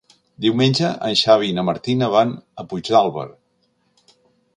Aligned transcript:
Diumenge 0.43 0.87
en 1.09 1.17
Xavi 1.19 1.49
i 1.53 1.53
na 1.57 1.65
Martina 1.67 2.07
van 2.15 2.33
a 2.63 2.65
Puigdàlber. 2.73 3.27